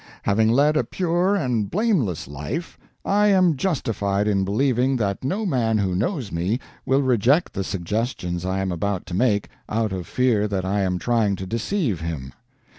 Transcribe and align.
Having 0.23 0.49
led 0.51 0.77
a 0.77 0.83
pure 0.83 1.35
and 1.35 1.69
blameless 1.69 2.27
life, 2.27 2.75
I 3.05 3.27
am 3.27 3.55
justified 3.55 4.27
in 4.27 4.43
believing 4.43 4.95
that 4.95 5.23
no 5.23 5.45
man 5.45 5.77
who 5.77 5.93
knows 5.93 6.31
me 6.31 6.59
will 6.87 7.03
reject 7.03 7.53
the 7.53 7.63
suggestions 7.63 8.43
I 8.43 8.61
am 8.61 8.71
about 8.71 9.05
to 9.05 9.13
make, 9.13 9.49
out 9.69 9.91
of 9.93 10.07
fear 10.07 10.47
that 10.47 10.65
I 10.65 10.81
am 10.81 10.97
trying 10.97 11.35
to 11.35 11.45
deceive 11.45 11.99
him. 12.01 12.33